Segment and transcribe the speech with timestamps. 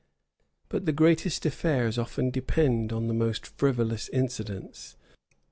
[0.35, 4.95] [*] But the greatest affairs often depend on the most frivolous incidents.